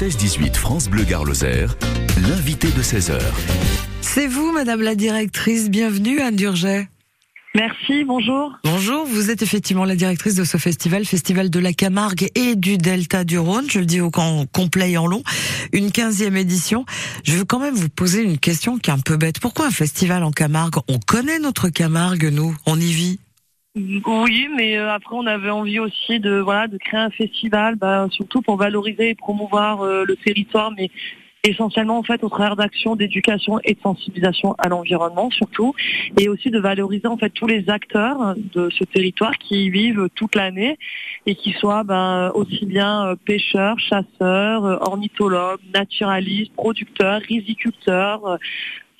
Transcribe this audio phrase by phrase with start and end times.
[0.00, 1.76] 16-18 France Bleu Gare-Lozère,
[2.28, 3.16] l'invité de 16h.
[4.00, 5.70] C'est vous, Madame la directrice.
[5.70, 6.88] Bienvenue, Anne Durget.
[7.54, 8.50] Merci, bonjour.
[8.64, 12.76] Bonjour, vous êtes effectivement la directrice de ce festival, Festival de la Camargue et du
[12.76, 15.22] Delta du Rhône, je le dis au camp complet et en long,
[15.72, 16.84] une quinzième édition.
[17.22, 19.38] Je veux quand même vous poser une question qui est un peu bête.
[19.38, 20.74] Pourquoi un festival en Camargue?
[20.88, 23.20] On connaît notre Camargue, nous, on y vit.
[23.76, 28.06] Oui, mais euh, après on avait envie aussi de voilà de créer un festival, bah,
[28.12, 30.92] surtout pour valoriser et promouvoir euh, le territoire, mais
[31.42, 35.74] essentiellement en fait au travers d'actions d'éducation et de sensibilisation à l'environnement surtout,
[36.16, 40.08] et aussi de valoriser en fait tous les acteurs de ce territoire qui y vivent
[40.14, 40.78] toute l'année
[41.26, 48.38] et qui soient ben, aussi bien euh, pêcheurs, chasseurs, ornithologues, naturalistes, producteurs, riziculteurs,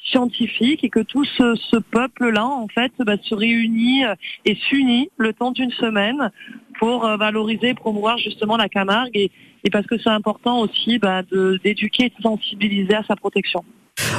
[0.05, 4.15] scientifique et que tout ce, peuple-là, en fait, bah, se réunit euh,
[4.45, 6.31] et s'unit le temps d'une semaine
[6.79, 9.31] pour euh, valoriser et promouvoir justement la Camargue et,
[9.73, 11.23] parce que c'est important aussi bah,
[11.63, 13.65] d'éduquer et de sensibiliser à sa protection.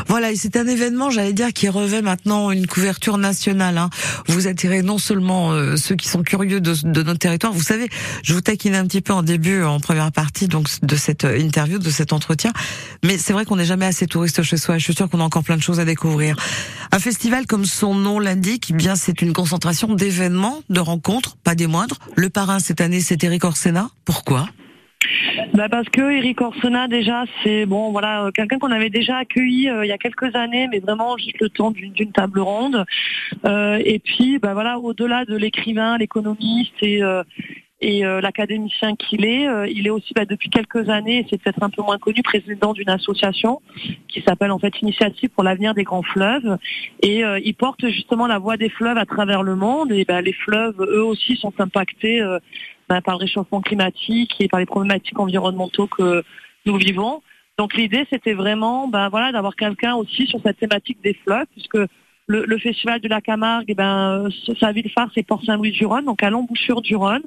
[0.07, 3.77] Voilà, et c'est un événement, j'allais dire, qui revêt maintenant une couverture nationale.
[3.77, 3.89] Hein.
[4.27, 7.53] Vous attirez non seulement euh, ceux qui sont curieux de, de, notre territoire.
[7.53, 7.89] Vous savez,
[8.23, 11.79] je vous taquine un petit peu en début, en première partie, donc de cette interview,
[11.79, 12.51] de cet entretien.
[13.03, 14.77] Mais c'est vrai qu'on n'est jamais assez touriste chez soi.
[14.77, 16.37] Je suis sûre qu'on a encore plein de choses à découvrir.
[16.91, 21.55] Un festival, comme son nom l'indique, eh bien c'est une concentration d'événements, de rencontres, pas
[21.55, 21.99] des moindres.
[22.15, 23.89] Le parrain cette année, c'est Eric Orsena.
[24.05, 24.47] Pourquoi?
[25.53, 29.69] Bah parce que Eric Orsena déjà c'est bon voilà euh, quelqu'un qu'on avait déjà accueilli
[29.69, 32.85] euh, il y a quelques années mais vraiment juste le temps d'une table ronde
[33.45, 37.01] euh, et puis bah voilà au-delà de l'écrivain l'économiste et
[37.81, 41.83] et l'académicien qu'il est, il est aussi bah, depuis quelques années, c'est peut-être un peu
[41.83, 43.61] moins connu, président d'une association
[44.07, 46.57] qui s'appelle en fait Initiative pour l'avenir des grands fleuves.
[47.03, 49.91] Et il porte justement la voix des fleuves à travers le monde.
[49.91, 52.23] Et bah, les fleuves, eux aussi, sont impactés
[52.89, 56.23] bah, par le réchauffement climatique et par les problématiques environnementaux que
[56.65, 57.21] nous vivons.
[57.57, 61.79] Donc l'idée, c'était vraiment bah, voilà, d'avoir quelqu'un aussi sur cette thématique des fleuves, puisque
[62.27, 66.81] le, festival de la Camargue, eh ben, sa ville phare, c'est Port-Saint-Louis-du-Rhône, donc à l'embouchure
[66.81, 67.21] du Rhône,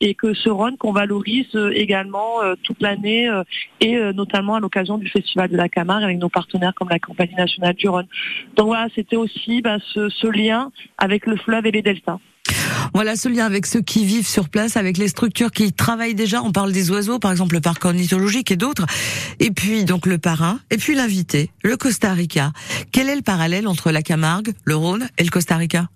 [0.00, 3.42] et que ce Rhône qu'on valorise euh, également euh, toute l'année, euh,
[3.80, 7.34] et notamment à l'occasion du festival de la Camargue avec nos partenaires comme la Compagnie
[7.34, 8.06] nationale du Rhône.
[8.56, 12.18] Donc voilà, c'était aussi bah, ce, ce lien avec le fleuve et les deltas.
[12.94, 16.42] Voilà ce lien avec ceux qui vivent sur place, avec les structures qui travaillent déjà.
[16.42, 18.86] On parle des oiseaux, par exemple le parc ornithologique et d'autres.
[19.40, 22.52] Et puis donc le parrain, et puis l'invité, le Costa Rica.
[22.92, 25.88] Quel est le parallèle entre la Camargue, le Rhône et le Costa Rica?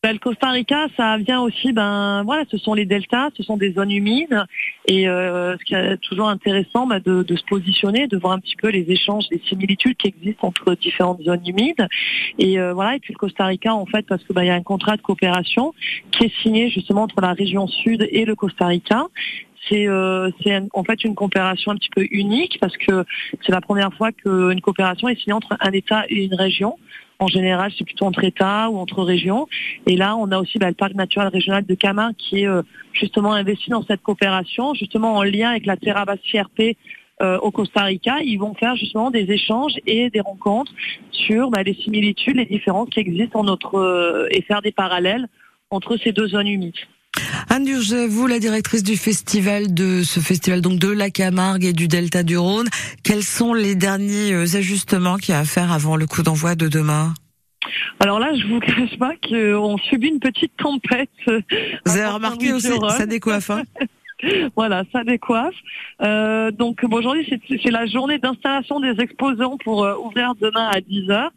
[0.00, 3.56] Ben, le Costa Rica, ça vient aussi, ben voilà, ce sont les deltas, ce sont
[3.56, 4.44] des zones humides,
[4.86, 8.54] et euh, ce qui est toujours intéressant ben, de, se positionner, de voir un petit
[8.54, 11.88] peu les échanges, les similitudes qui existent entre différentes zones humides,
[12.38, 14.50] et euh, voilà, et puis le Costa Rica en fait, parce que ben, il y
[14.50, 15.74] a un contrat de coopération
[16.12, 19.08] qui est signé justement entre la région sud et le Costa Rica,
[19.68, 20.30] c'est euh,
[20.74, 23.04] en fait une coopération un petit peu unique parce que
[23.44, 26.78] c'est la première fois qu'une coopération est signée entre un État et une région.
[27.20, 29.48] En général, c'est plutôt entre États ou entre régions.
[29.86, 32.62] Et là, on a aussi bah, le parc naturel régional de Camargue qui est euh,
[32.92, 36.76] justement investi dans cette coopération, justement en lien avec la Terra CRP
[37.20, 38.18] euh, au Costa Rica.
[38.22, 40.72] Ils vont faire justement des échanges et des rencontres
[41.10, 45.26] sur bah, les similitudes, les différences qui existent en euh, et faire des parallèles
[45.70, 46.76] entre ces deux zones humides.
[47.50, 51.72] Anne Durget, vous, la directrice du festival de ce festival donc de la Camargue et
[51.72, 52.68] du Delta du Rhône,
[53.02, 56.54] quels sont les derniers euh, ajustements qu'il y a à faire avant le coup d'envoi
[56.54, 57.14] de demain?
[58.00, 61.10] Alors là, je vous cache pas qu'on subit une petite tempête.
[61.26, 63.50] Vous avez remarqué aussi, ça décoiffe.
[63.50, 63.62] Hein
[64.56, 65.54] voilà, ça décoiffe.
[66.02, 67.28] Euh, donc aujourd'hui,
[67.62, 71.30] c'est la journée d'installation des exposants pour euh, ouvrir demain à 10h.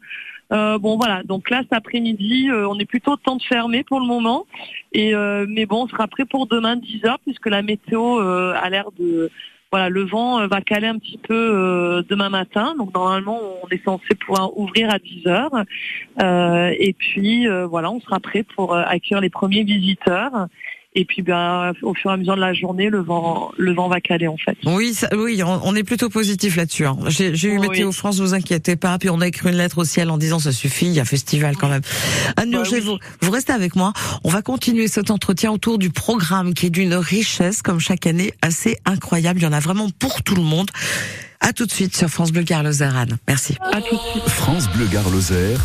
[0.52, 4.00] Euh, bon voilà, donc là cet après-midi, euh, on est plutôt temps de fermer pour
[4.00, 4.46] le moment.
[4.92, 8.90] Et euh, mais bon, on sera prêt pour demain 10h puisque la météo a l'air
[8.98, 9.30] de
[9.70, 12.74] voilà, le vent va caler un petit peu demain matin.
[12.76, 18.20] Donc normalement, on est censé pouvoir ouvrir à 10 h et puis voilà, on sera
[18.20, 20.48] prêt pour accueillir les premiers visiteurs.
[20.94, 23.88] Et puis, ben, au fur et à mesure de la journée, le vent, le vent
[23.88, 24.58] va caler en fait.
[24.66, 26.84] Oui, oui, on, est plutôt positif là-dessus.
[26.84, 26.98] Hein.
[27.08, 28.98] J'ai eu Météo France, vous inquiétez pas.
[28.98, 31.06] Puis on a écrit une lettre au ciel en disant ça suffit, il y a
[31.06, 31.80] festival quand même.
[32.36, 33.94] Anne bah vous, vous restez avec moi.
[34.22, 38.34] On va continuer cet entretien autour du programme qui est d'une richesse comme chaque année
[38.42, 39.40] assez incroyable.
[39.40, 40.70] Il y en a vraiment pour tout le monde.
[41.40, 43.16] À tout de suite sur France Bleu Garloser Anne.
[43.26, 43.56] Merci.
[43.60, 44.28] À tout de suite.
[44.28, 45.56] France Bleu Garloser,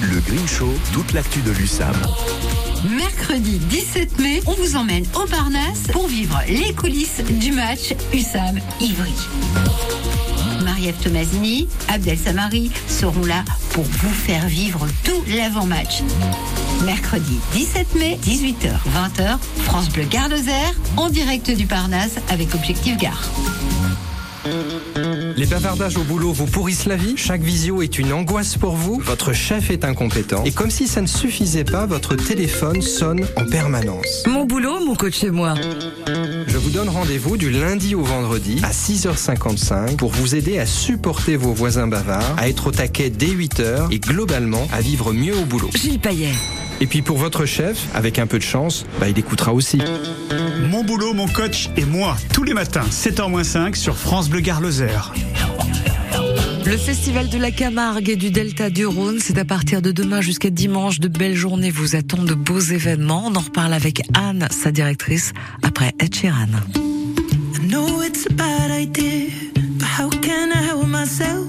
[0.00, 1.94] le Green Show, toute l'actu de l'USAM.
[2.84, 9.14] Mercredi 17 mai, on vous emmène au Parnasse pour vivre les coulisses du match USAM-Ivry.
[10.62, 16.02] Marie-Ève Tomasini, Abdel Samari seront là pour vous faire vivre tout l'avant-match.
[16.84, 20.34] Mercredi 17 mai, 18h, 20h, France Bleu Garde
[20.98, 23.30] en direct du Parnasse avec Objectif Gare.
[25.36, 29.00] Les bavardages au boulot vous pourrissent la vie Chaque visio est une angoisse pour vous
[29.00, 33.44] Votre chef est incompétent Et comme si ça ne suffisait pas, votre téléphone sonne en
[33.44, 34.24] permanence.
[34.26, 35.54] Mon boulot, mon coach chez moi.
[36.46, 41.36] Je vous donne rendez-vous du lundi au vendredi à 6h55 pour vous aider à supporter
[41.36, 45.44] vos voisins bavards, à être au taquet dès 8h et globalement à vivre mieux au
[45.44, 45.70] boulot.
[45.74, 46.32] Gilles Payet.
[46.80, 49.78] Et puis pour votre chef, avec un peu de chance, bah, il écoutera aussi.
[50.68, 55.12] Mon boulot, mon coach et moi, tous les matins, 7h-5 sur France Bleu Gare-Lozère.
[56.66, 60.20] Le festival de la Camargue et du Delta du Rhône, c'est à partir de demain
[60.22, 60.98] jusqu'à dimanche.
[60.98, 63.24] De belles journées vous attendent, de beaux événements.
[63.26, 65.32] On en reparle avec Anne, sa directrice,
[65.62, 66.48] après Ed Sheeran.
[66.74, 71.46] I know it's a bad idea, but how can I help myself?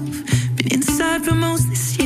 [0.56, 2.05] Been inside for most this year,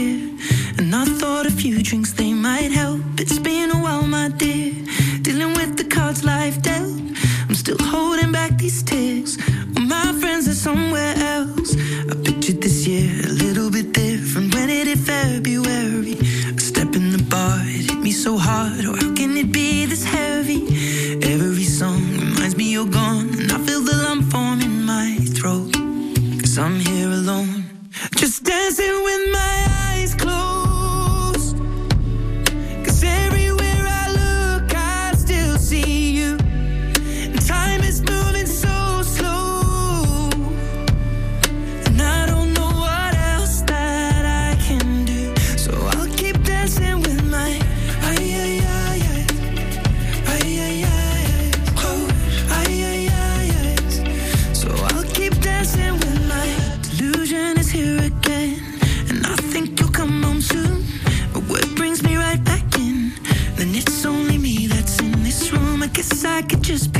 [0.92, 3.00] and I thought a few drinks they might help.
[3.16, 4.72] It's been a while, my dear,
[5.22, 6.90] dealing with the cards life dealt.
[7.48, 9.38] I'm still holding back these tears.
[66.70, 66.99] Just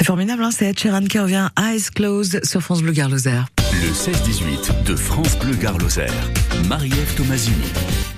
[0.00, 3.48] C'est formidable, hein c'est Ed Sheeran qui revient Eyes Closed sur France Bleu Gare-Lozère.
[3.82, 6.14] Le 16-18 de France Bleu Gare-Lozère.
[6.66, 7.54] Marie-Ève Tomasini.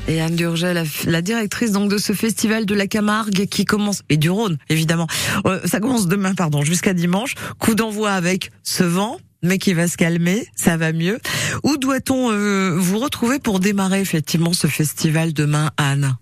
[0.07, 4.03] Et Anne Durget, la, la directrice donc de ce festival de la Camargue qui commence
[4.11, 5.09] et du Rhône évidemment.
[5.45, 7.35] Euh, ça commence demain pardon jusqu'à dimanche.
[7.59, 11.19] Coup d'envoi avec ce vent mais qui va se calmer, ça va mieux.
[11.65, 16.15] Où doit-on euh, vous retrouver pour démarrer effectivement ce festival demain, Anne?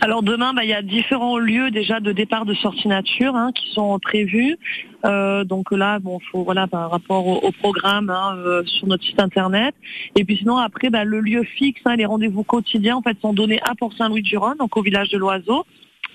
[0.00, 3.50] Alors demain, bah, il y a différents lieux déjà de départ de sortie nature hein,
[3.54, 4.56] qui sont prévus.
[5.04, 9.20] Euh, donc là, bon, faut voilà par rapport au, programme hein, euh, sur notre site
[9.20, 9.74] internet.
[10.14, 13.32] Et puis sinon après, bah, le lieu fixe, hein, les rendez-vous quotidiens en fait sont
[13.32, 15.64] donnés à Port-Saint-Louis-du-Rhône, donc au village de l'Oiseau.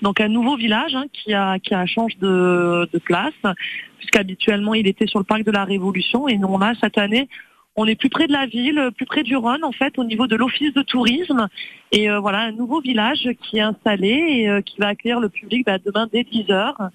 [0.00, 3.34] Donc un nouveau village qui a qui a change de, de place,
[3.98, 7.28] puisqu'habituellement il était sur le parc de la Révolution et nous on a cette année
[7.76, 10.26] on est plus près de la ville, plus près du Rhône en fait, au niveau
[10.26, 11.48] de l'office de tourisme.
[11.90, 15.28] Et euh, voilà, un nouveau village qui est installé et euh, qui va accueillir le
[15.28, 16.90] public bah, demain dès 10 heures.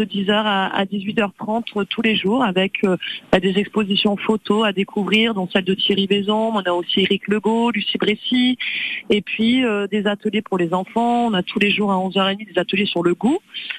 [0.00, 2.96] de 10h à 18h30 tous les jours avec euh,
[3.30, 7.28] bah, des expositions photos à découvrir, dont celle de Thierry Bézon, on a aussi Eric
[7.28, 8.58] Legault, Lucie Bressy,
[9.10, 11.26] et puis euh, des ateliers pour les enfants.
[11.26, 13.38] On a tous les jours à 11h30 des ateliers sur le goût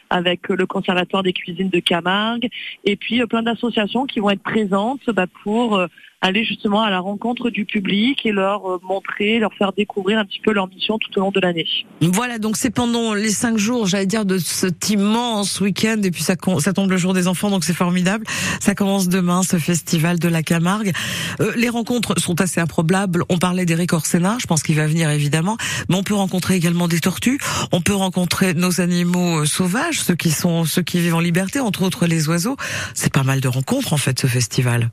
[0.10, 2.48] avec le Conservatoire des cuisines de Camargue,
[2.86, 5.86] et puis plein d'associations qui vont être présentes bah, pour
[6.26, 10.26] aller justement à la rencontre du public et leur euh, montrer, leur faire découvrir un
[10.26, 11.68] petit peu leur mission tout au long de l'année.
[12.02, 16.24] Voilà, donc c'est pendant les cinq jours, j'allais dire, de cet immense week-end, et puis
[16.24, 18.26] ça, ça tombe le jour des enfants, donc c'est formidable.
[18.60, 20.94] Ça commence demain, ce festival de la Camargue.
[21.42, 23.24] Euh, les rencontres sont assez improbables.
[23.30, 25.58] On parlait d'Eric Orsena, je pense qu'il va venir évidemment,
[25.90, 27.40] mais on peut rencontrer également des tortues,
[27.72, 31.60] on peut rencontrer nos animaux euh, sauvages, ceux qui sont ceux qui vivent en liberté,
[31.60, 32.58] entre autres les oiseaux.
[32.96, 34.90] C'est pas mal de rencontres en fait, ce festival.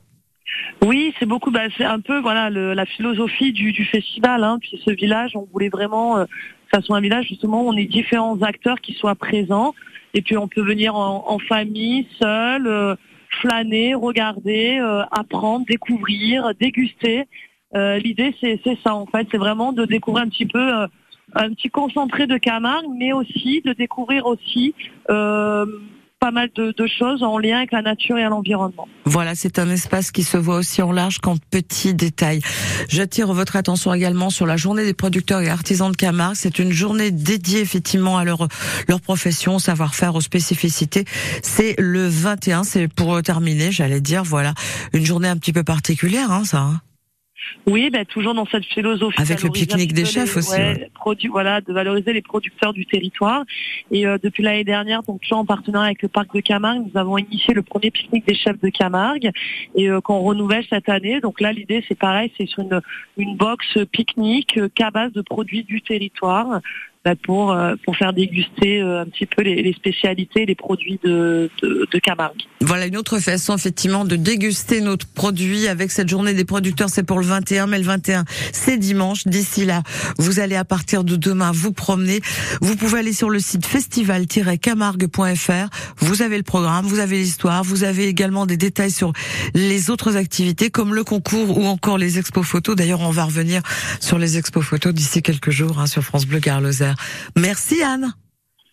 [0.85, 1.51] Oui, c'est beaucoup.
[1.51, 4.43] Bah, c'est un peu voilà la philosophie du, festival.
[4.43, 4.57] Hein.
[4.59, 7.77] Puis ce village, on voulait vraiment euh, que ça soit un village justement où on
[7.77, 9.73] ait différents acteurs qui soient présents.
[10.13, 12.95] Et puis on peut venir en, famille, seul, euh,
[13.41, 17.25] flâner, regarder, euh, apprendre, découvrir, déguster.
[17.75, 20.87] L'idée c'est ça en fait, c'est vraiment de découvrir un petit peu
[21.33, 24.75] un petit concentré de Camargue, mais aussi de découvrir aussi
[26.23, 28.87] pas mal de, choses en lien avec la nature et l'environnement.
[29.03, 32.39] Voilà, c'est un espace qui se voit aussi en large qu'en petits détails.
[32.87, 36.37] J'attire votre attention également sur la journée des producteurs et artisans de Camargue.
[36.37, 38.47] C'est une journée dédiée effectivement à leur,
[38.87, 41.03] leur profession, savoir-faire, aux spécificités.
[41.41, 44.53] C'est le 21, c'est pour terminer, j'allais dire, voilà,
[44.93, 46.69] une journée un petit peu particulière, hein, ça.
[47.67, 49.21] Oui, ben, toujours dans cette philosophie.
[49.21, 50.61] Avec le pique-nique des chefs aussi.
[51.29, 53.43] voilà, de valoriser les producteurs du territoire.
[53.91, 57.17] Et euh, depuis l'année dernière, donc en partenariat avec le parc de Camargue, nous avons
[57.17, 59.31] initié le premier pique-nique des chefs de Camargue
[59.75, 61.21] et euh, qu'on renouvelle cette année.
[61.21, 62.81] Donc là, l'idée, c'est pareil, c'est sur une,
[63.17, 66.61] une box pique-nique euh, qu'à base de produits du territoire
[67.05, 71.01] bah, pour euh, pour faire déguster euh, un petit peu les, les spécialités, les produits
[71.03, 72.43] de, de, de, Camargue.
[72.61, 76.87] Voilà une autre façon effectivement de déguster notre produit avec cette journée des producteurs.
[76.89, 79.27] C'est pour le 21, mais le 21 c'est dimanche.
[79.27, 79.83] D'ici là,
[80.17, 82.21] vous allez à partir de demain vous promener.
[82.61, 85.69] Vous pouvez aller sur le site festival-camargue.fr.
[85.97, 89.11] Vous avez le programme, vous avez l'histoire, vous avez également des détails sur
[89.53, 92.77] les autres activités comme le concours ou encore les expos photos.
[92.77, 93.61] D'ailleurs, on va revenir
[93.99, 96.39] sur les expos photos d'ici quelques jours hein, sur France Bleu
[97.35, 98.13] Merci Anne.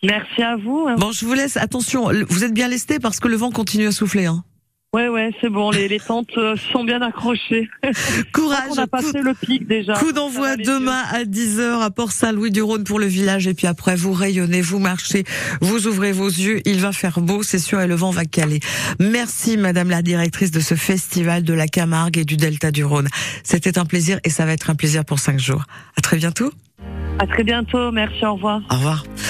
[0.03, 0.87] Merci à vous.
[0.97, 1.57] Bon, je vous laisse.
[1.57, 4.25] Attention, vous êtes bien lesté parce que le vent continue à souffler.
[4.25, 4.43] Hein.
[4.93, 5.71] Ouais, ouais, c'est bon.
[5.71, 7.69] Les, les tentes euh, sont bien accrochées.
[8.33, 8.71] Courage.
[8.71, 9.93] On a passé le pic déjà.
[9.93, 13.47] Coup d'envoi demain à 10h à Port-Saint-Louis-du-Rhône pour le village.
[13.47, 15.23] Et puis après, vous rayonnez, vous marchez,
[15.61, 16.59] vous ouvrez vos yeux.
[16.65, 18.59] Il va faire beau, c'est sûr, et le vent va caler.
[18.99, 23.07] Merci, madame la directrice de ce festival de la Camargue et du Delta du Rhône.
[23.45, 25.63] C'était un plaisir et ça va être un plaisir pour cinq jours.
[25.97, 26.51] À très bientôt.
[27.17, 27.93] À très bientôt.
[27.93, 28.25] Merci.
[28.25, 28.61] Au revoir.
[28.69, 29.05] Au revoir.